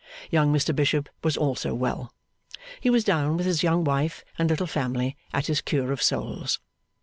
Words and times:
Young 0.31 0.51
Mr 0.51 0.75
Bishop 0.75 1.09
was 1.23 1.37
also 1.37 1.75
well. 1.75 2.11
He 2.79 2.89
was 2.89 3.03
down, 3.03 3.37
with 3.37 3.45
his 3.45 3.61
young 3.61 3.83
wife 3.83 4.25
and 4.39 4.49
little 4.49 4.65
family, 4.65 5.15
at 5.31 5.45
his 5.45 5.61
Cure 5.61 5.91
of 5.91 6.01
Souls. 6.01 6.59